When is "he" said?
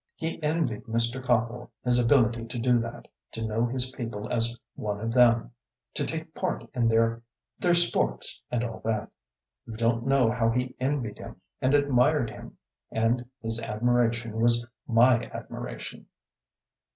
0.15-0.41, 10.49-10.75